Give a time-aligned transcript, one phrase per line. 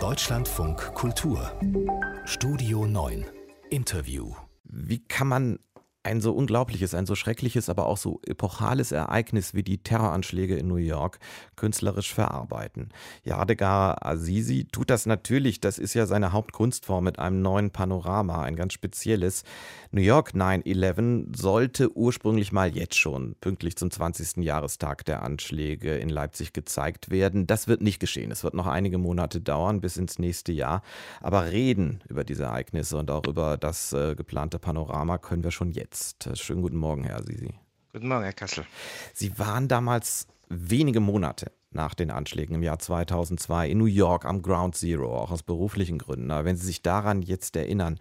[0.00, 1.52] Deutschlandfunk Kultur.
[2.24, 3.24] Studio 9
[3.70, 4.34] Interview.
[4.64, 5.58] Wie kann man
[6.04, 10.68] ein so unglaubliches, ein so schreckliches, aber auch so epochales Ereignis wie die Terroranschläge in
[10.68, 11.18] New York
[11.56, 12.90] künstlerisch verarbeiten.
[13.24, 18.54] Yadegar Azizi tut das natürlich, das ist ja seine Hauptkunstform mit einem neuen Panorama, ein
[18.54, 19.44] ganz spezielles.
[19.92, 24.44] New York 9-11 sollte ursprünglich mal jetzt schon pünktlich zum 20.
[24.44, 27.46] Jahrestag der Anschläge in Leipzig gezeigt werden.
[27.46, 28.30] Das wird nicht geschehen.
[28.30, 30.82] Es wird noch einige Monate dauern bis ins nächste Jahr.
[31.22, 35.70] Aber reden über diese Ereignisse und auch über das äh, geplante Panorama können wir schon
[35.70, 36.28] jetzt jetzt.
[36.40, 37.54] Schönen guten Morgen, Herr Sisi.
[37.92, 38.66] Guten Morgen, Herr Kassel.
[39.12, 44.42] Sie waren damals wenige Monate nach den Anschlägen im Jahr 2002 in New York am
[44.42, 46.30] Ground Zero, auch aus beruflichen Gründen.
[46.32, 47.98] Aber wenn Sie sich daran jetzt erinnern,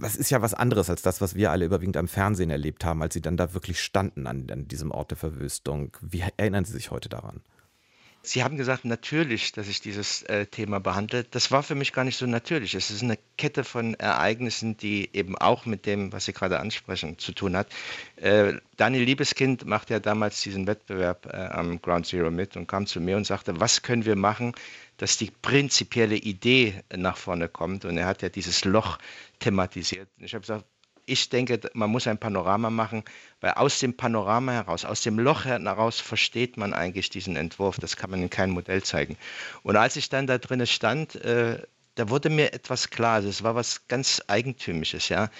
[0.00, 3.02] das ist ja was anderes als das, was wir alle überwiegend am Fernsehen erlebt haben,
[3.02, 5.96] als Sie dann da wirklich standen an, an diesem Ort der Verwüstung.
[6.00, 7.40] Wie erinnern Sie sich heute daran?
[8.26, 11.22] Sie haben gesagt, natürlich, dass ich dieses äh, Thema behandle.
[11.22, 12.74] Das war für mich gar nicht so natürlich.
[12.74, 17.18] Es ist eine Kette von Ereignissen, die eben auch mit dem, was Sie gerade ansprechen,
[17.18, 17.68] zu tun hat.
[18.16, 22.88] Äh, Daniel Liebeskind machte ja damals diesen Wettbewerb äh, am Ground Zero mit und kam
[22.88, 24.54] zu mir und sagte, was können wir machen,
[24.96, 27.84] dass die prinzipielle Idee nach vorne kommt.
[27.84, 28.98] Und er hat ja dieses Loch
[29.38, 30.08] thematisiert.
[30.18, 30.64] Ich habe gesagt,
[31.06, 33.04] ich denke, man muss ein Panorama machen,
[33.40, 37.78] weil aus dem Panorama heraus, aus dem Loch heraus versteht man eigentlich diesen Entwurf.
[37.78, 39.16] Das kann man in keinem Modell zeigen.
[39.62, 41.62] Und als ich dann da drinnen stand, äh,
[41.94, 43.14] da wurde mir etwas klar.
[43.14, 45.30] Also es war was ganz Eigentümliches, ja.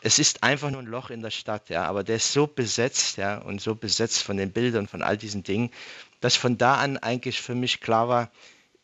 [0.00, 3.16] Es ist einfach nur ein Loch in der Stadt, ja, aber der ist so besetzt,
[3.16, 5.70] ja, und so besetzt von den Bildern, von all diesen Dingen,
[6.20, 8.30] dass von da an eigentlich für mich klar war,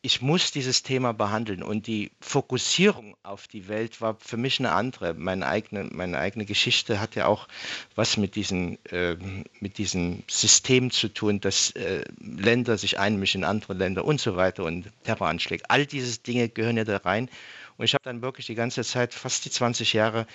[0.05, 4.73] ich muss dieses Thema behandeln und die Fokussierung auf die Welt war für mich eine
[4.73, 5.15] andere.
[5.15, 7.49] Meine eigene, meine eigene Geschichte hat ja auch
[7.95, 9.17] was mit, diesen, äh,
[9.61, 14.37] mit diesem System zu tun, dass äh, Länder sich einmischen in andere Länder und so
[14.37, 15.65] weiter und Terroranschläge.
[15.71, 17.31] All diese Dinge gehören ja da rein.
[17.79, 20.27] Und ich habe dann wirklich die ganze Zeit, fast die 20 Jahre,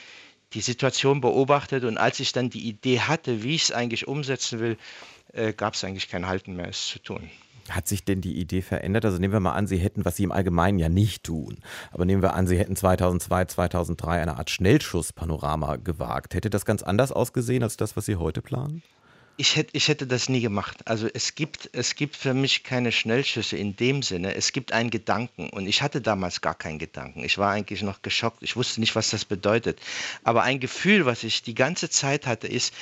[0.53, 4.59] die Situation beobachtet und als ich dann die Idee hatte, wie ich es eigentlich umsetzen
[4.59, 4.77] will,
[5.31, 7.29] äh, gab es eigentlich kein Halten mehr, es zu tun.
[7.69, 9.05] Hat sich denn die Idee verändert?
[9.05, 11.59] Also nehmen wir mal an, Sie hätten, was Sie im Allgemeinen ja nicht tun,
[11.91, 16.33] aber nehmen wir an, Sie hätten 2002, 2003 eine Art Schnellschusspanorama gewagt.
[16.33, 18.83] Hätte das ganz anders ausgesehen als das, was Sie heute planen?
[19.39, 20.79] Ich hätte, ich hätte das nie gemacht.
[20.83, 24.35] Also es gibt, es gibt für mich keine Schnellschüsse in dem Sinne.
[24.35, 27.23] Es gibt einen Gedanken und ich hatte damals gar keinen Gedanken.
[27.23, 28.43] Ich war eigentlich noch geschockt.
[28.43, 29.79] Ich wusste nicht, was das bedeutet.
[30.25, 32.73] Aber ein Gefühl, was ich die ganze Zeit hatte, ist,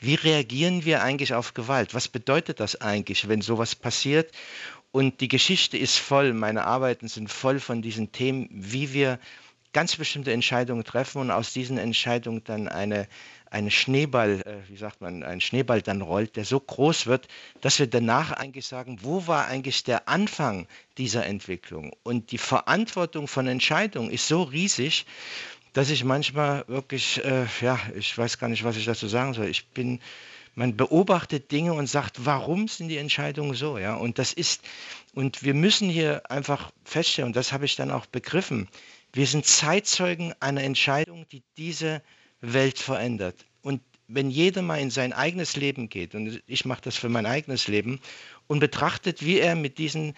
[0.00, 1.94] wie reagieren wir eigentlich auf Gewalt?
[1.94, 4.32] Was bedeutet das eigentlich, wenn sowas passiert?
[4.92, 9.18] Und die Geschichte ist voll, meine Arbeiten sind voll von diesen Themen, wie wir
[9.72, 13.08] ganz bestimmte Entscheidungen treffen und aus diesen Entscheidungen dann eine
[13.50, 17.28] eine Schneeball, äh, wie sagt man, ein Schneeball dann rollt, der so groß wird,
[17.60, 20.66] dass wir danach eigentlich sagen, wo war eigentlich der Anfang
[20.98, 21.94] dieser Entwicklung?
[22.02, 25.06] Und die Verantwortung von Entscheidungen ist so riesig,
[25.76, 29.48] dass ich manchmal wirklich, äh, ja, ich weiß gar nicht, was ich dazu sagen soll.
[29.48, 30.00] Ich bin,
[30.54, 33.94] man beobachtet Dinge und sagt, warum sind die Entscheidungen so, ja?
[33.94, 34.62] Und das ist,
[35.12, 38.68] und wir müssen hier einfach feststellen, und das habe ich dann auch begriffen,
[39.12, 42.00] wir sind Zeitzeugen einer Entscheidung, die diese
[42.40, 43.44] Welt verändert.
[43.60, 47.26] Und wenn jeder mal in sein eigenes Leben geht, und ich mache das für mein
[47.26, 48.00] eigenes Leben,
[48.46, 50.14] und betrachtet, wie er mit diesen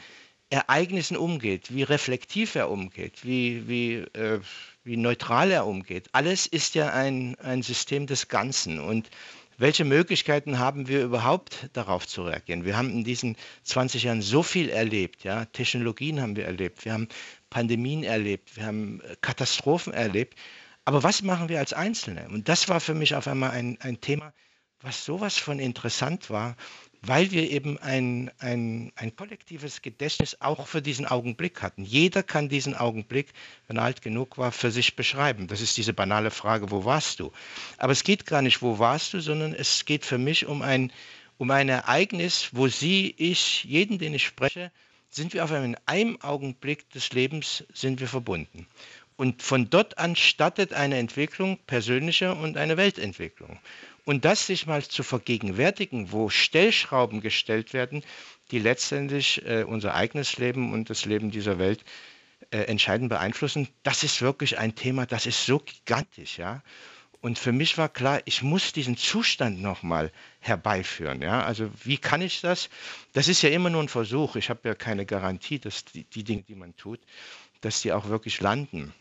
[0.50, 4.40] Ereignissen umgeht, wie reflektiv er umgeht, wie, wie, äh,
[4.88, 6.08] wie neutral er umgeht.
[6.12, 8.80] Alles ist ja ein, ein System des Ganzen.
[8.80, 9.10] Und
[9.58, 12.64] welche Möglichkeiten haben wir überhaupt darauf zu reagieren?
[12.64, 15.24] Wir haben in diesen 20 Jahren so viel erlebt.
[15.24, 15.44] Ja?
[15.44, 17.08] Technologien haben wir erlebt, wir haben
[17.50, 20.38] Pandemien erlebt, wir haben äh, Katastrophen erlebt.
[20.86, 22.26] Aber was machen wir als Einzelne?
[22.30, 24.32] Und das war für mich auf einmal ein, ein Thema,
[24.80, 26.56] was sowas von interessant war,
[27.02, 31.84] weil wir eben ein, ein, ein kollektives Gedächtnis auch für diesen Augenblick hatten.
[31.84, 33.32] Jeder kann diesen Augenblick,
[33.66, 35.46] wenn er alt genug war, für sich beschreiben.
[35.46, 37.32] Das ist diese banale Frage, wo warst du?
[37.76, 40.92] Aber es geht gar nicht, wo warst du, sondern es geht für mich um ein,
[41.36, 44.72] um ein Ereignis, wo Sie, ich, jeden, den ich spreche,
[45.10, 48.66] sind wir auf einem, in einem Augenblick des Lebens sind wir verbunden.
[49.16, 53.58] Und von dort an startet eine Entwicklung, persönliche und eine Weltentwicklung.
[54.08, 58.02] Und das sich mal zu vergegenwärtigen, wo Stellschrauben gestellt werden,
[58.50, 61.84] die letztendlich äh, unser eigenes Leben und das Leben dieser Welt
[62.50, 66.62] äh, entscheidend beeinflussen, das ist wirklich ein Thema, das ist so gigantisch, ja.
[67.20, 70.10] Und für mich war klar, ich muss diesen Zustand nochmal
[70.40, 71.20] herbeiführen.
[71.20, 71.44] Ja?
[71.44, 72.70] Also wie kann ich das?
[73.12, 74.36] Das ist ja immer nur ein Versuch.
[74.36, 77.00] Ich habe ja keine Garantie, dass die, die Dinge, die man tut,
[77.60, 78.94] dass die auch wirklich landen.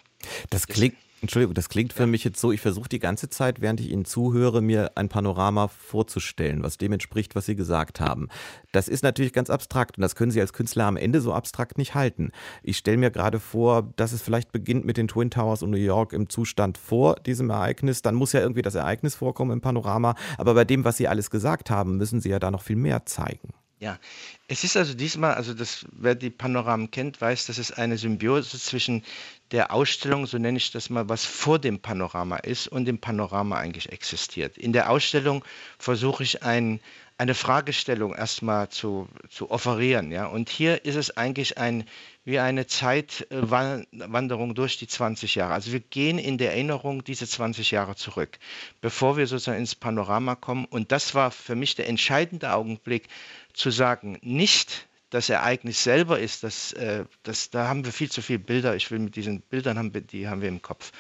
[0.50, 3.80] Das klingt, Entschuldigung, das klingt für mich jetzt so, ich versuche die ganze Zeit, während
[3.80, 8.30] ich Ihnen zuhöre, mir ein Panorama vorzustellen, was dem entspricht, was Sie gesagt haben.
[8.72, 11.80] Das ist natürlich ganz abstrakt und das können Sie als Künstler am Ende so abstrakt
[11.80, 12.31] nicht halten.
[12.62, 15.78] Ich stelle mir gerade vor, dass es vielleicht beginnt mit den Twin Towers und New
[15.78, 18.04] York im Zustand vor diesem Ereignis.
[18.04, 20.14] Dann muss ja irgendwie das Ereignis vorkommen im Panorama.
[20.38, 23.08] Aber bei dem, was Sie alles gesagt haben, müssen Sie ja da noch viel mehr
[23.08, 23.54] zeigen.
[23.80, 24.00] Ja,
[24.48, 28.60] es ist also diesmal, also das, wer die Panoramen kennt, weiß, dass es eine Symbiose
[28.60, 29.04] zwischen
[29.52, 33.58] der Ausstellung, so nenne ich das mal, was vor dem Panorama ist und dem Panorama
[33.58, 34.58] eigentlich existiert.
[34.58, 35.46] In der Ausstellung
[35.78, 36.80] versuche ich ein,
[37.20, 40.12] eine Fragestellung erstmal zu, zu offerieren.
[40.12, 40.26] Ja?
[40.26, 41.86] Und hier ist es eigentlich ein,
[42.28, 45.54] wie eine Zeitwanderung durch die 20 Jahre.
[45.54, 48.38] Also wir gehen in der Erinnerung diese 20 Jahre zurück,
[48.82, 50.66] bevor wir sozusagen ins Panorama kommen.
[50.66, 53.08] Und das war für mich der entscheidende Augenblick,
[53.54, 58.22] zu sagen, nicht das Ereignis selber ist, das, äh, das, da haben wir viel zu
[58.22, 58.76] viele Bilder.
[58.76, 60.92] Ich will mit diesen Bildern, haben die haben wir im Kopf.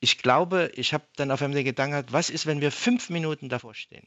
[0.00, 3.50] Ich glaube, ich habe dann auf einmal den Gedanken was ist, wenn wir fünf Minuten
[3.50, 4.06] davor stehen?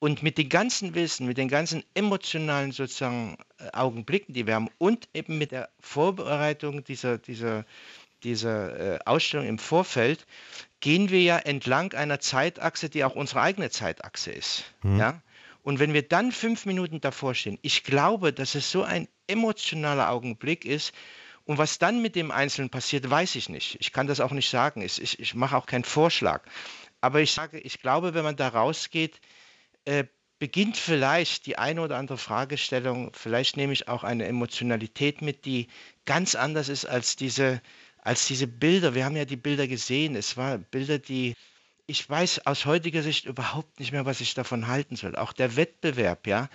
[0.00, 4.70] Und mit dem ganzen Wissen, mit den ganzen emotionalen sozusagen äh, Augenblicken, die wir haben
[4.78, 7.64] und eben mit der Vorbereitung dieser, dieser,
[8.22, 10.26] dieser äh, Ausstellung im Vorfeld,
[10.80, 14.64] gehen wir ja entlang einer Zeitachse, die auch unsere eigene Zeitachse ist.
[14.82, 14.98] Mhm.
[14.98, 15.22] Ja?
[15.62, 20.10] Und wenn wir dann fünf Minuten davor stehen, ich glaube, dass es so ein emotionaler
[20.10, 20.92] Augenblick ist.
[21.44, 23.76] Und was dann mit dem Einzelnen passiert, weiß ich nicht.
[23.80, 24.82] Ich kann das auch nicht sagen.
[24.82, 26.42] Ich, ich, ich mache auch keinen Vorschlag.
[27.00, 29.20] Aber ich sage, ich glaube, wenn man da rausgeht,
[29.88, 30.04] äh,
[30.38, 35.66] beginnt vielleicht die eine oder andere Fragestellung, vielleicht nehme ich auch eine Emotionalität mit, die
[36.04, 37.60] ganz anders ist als diese,
[38.02, 38.94] als diese Bilder.
[38.94, 40.14] Wir haben ja die Bilder gesehen.
[40.14, 41.34] Es waren Bilder, die
[41.86, 45.16] ich weiß aus heutiger Sicht überhaupt nicht mehr, was ich davon halten soll.
[45.16, 46.50] Auch der Wettbewerb, ja,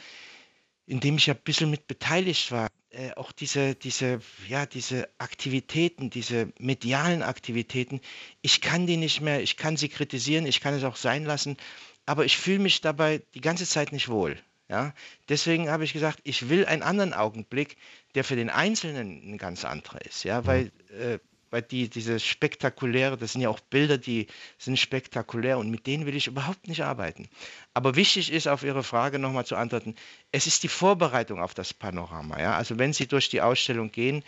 [0.86, 5.10] in dem ich ja ein bisschen mit beteiligt war, äh, auch diese, diese, ja, diese
[5.18, 8.00] Aktivitäten, diese medialen Aktivitäten,
[8.44, 11.58] ich kann die nicht mehr, ich kann sie kritisieren, ich kann es auch sein lassen,
[12.06, 14.38] aber ich fühle mich dabei die ganze Zeit nicht wohl.
[14.70, 14.94] Ja?
[15.30, 17.78] Deswegen habe ich gesagt, ich will einen anderen Augenblick,
[18.16, 20.24] der für den Einzelnen ein ganz anderer ist.
[20.24, 20.46] Ja?
[20.46, 21.20] Weil äh,
[21.54, 24.26] weil die, diese spektakuläre, das sind ja auch Bilder, die
[24.58, 27.30] sind spektakulär und mit denen will ich überhaupt nicht arbeiten.
[27.76, 29.94] Aber wichtig ist, auf Ihre Frage nochmal zu antworten,
[30.32, 32.40] es ist die Vorbereitung auf das Panorama.
[32.40, 32.58] Ja?
[32.58, 34.24] Also wenn Sie durch die Ausstellung gehen,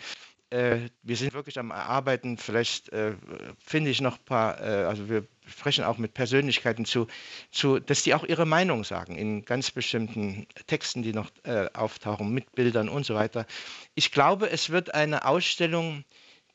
[0.50, 3.14] äh, wir sind wirklich am Arbeiten, vielleicht äh,
[3.58, 7.06] finde ich noch ein paar, äh, also wir sprechen auch mit Persönlichkeiten zu,
[7.50, 12.32] zu, dass die auch ihre Meinung sagen in ganz bestimmten Texten, die noch äh, auftauchen,
[12.32, 13.46] mit Bildern und so weiter.
[13.94, 16.04] Ich glaube, es wird eine Ausstellung,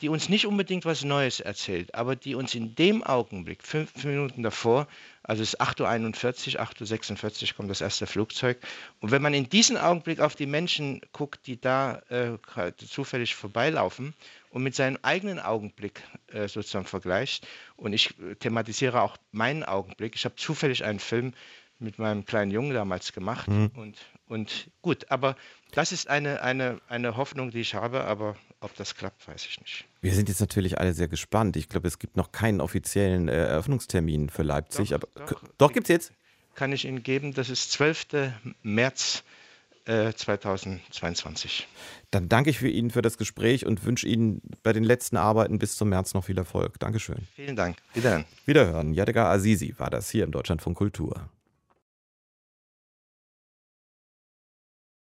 [0.02, 4.42] die uns nicht unbedingt was Neues erzählt, aber die uns in dem Augenblick, fünf Minuten
[4.42, 4.88] davor,
[5.24, 8.58] also es ist 8.41 Uhr, 8.46 Uhr kommt das erste Flugzeug.
[9.00, 12.38] Und wenn man in diesem Augenblick auf die Menschen guckt, die da äh,
[12.78, 14.16] zufällig vorbeilaufen
[14.50, 17.48] und mit seinem eigenen Augenblick äh, sozusagen vergleicht,
[17.78, 21.34] und ich thematisiere auch meinen Augenblick, ich habe zufällig einen Film
[21.78, 23.72] mit meinem kleinen Jungen damals gemacht mhm.
[23.76, 23.98] und,
[24.32, 25.36] und gut, aber
[25.72, 29.60] das ist eine, eine, eine Hoffnung, die ich habe, aber ob das klappt, weiß ich
[29.60, 29.86] nicht.
[30.02, 31.58] Wir sind jetzt natürlich alle sehr gespannt.
[31.58, 34.90] Ich glaube, es gibt noch keinen offiziellen äh, Eröffnungstermin für Leipzig.
[34.90, 36.14] Doch, aber doch, doch gibt es jetzt?
[36.56, 38.32] Kann ich Ihnen geben, das ist 12.
[38.64, 39.24] März
[39.86, 41.62] 2022.
[41.62, 45.18] Äh, Dann danke ich für Ihnen für das Gespräch und wünsche Ihnen bei den letzten
[45.18, 46.80] Arbeiten bis zum März noch viel Erfolg.
[46.80, 47.28] Dankeschön.
[47.36, 47.78] Vielen Dank.
[47.94, 48.26] Wiederhören.
[48.46, 48.94] Wiederhören.
[48.94, 51.30] Yadega Azizi war das hier im Deutschlandfunk Kultur.